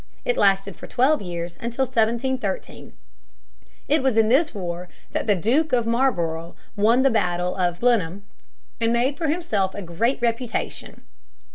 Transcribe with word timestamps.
It 0.25 0.35
lasted 0.35 0.75
for 0.75 0.87
twelve 0.87 1.21
years, 1.21 1.59
until 1.61 1.85
1713. 1.85 2.93
It 3.87 4.01
was 4.01 4.17
in 4.17 4.29
this 4.29 4.51
war 4.51 4.89
that 5.11 5.27
the 5.27 5.35
Duke 5.35 5.73
of 5.73 5.85
Marlborough 5.85 6.55
won 6.75 7.03
the 7.03 7.11
battle 7.11 7.55
of 7.55 7.81
Blenheim 7.81 8.23
and 8.79 8.91
made 8.91 9.15
for 9.15 9.27
himself 9.27 9.75
a 9.75 9.83
great 9.83 10.19
reputation. 10.19 11.03